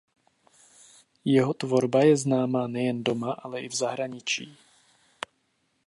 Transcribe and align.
Jeho 1.25 1.53
tvorba 1.53 2.01
je 2.03 2.17
známá 2.17 2.67
nejen 2.67 3.03
doma 3.03 3.33
ale 3.33 3.61
i 3.61 3.69
v 3.69 3.75
zahraničí. 3.75 4.57